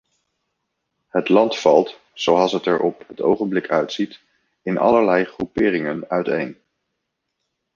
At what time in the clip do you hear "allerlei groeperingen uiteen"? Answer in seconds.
4.77-6.57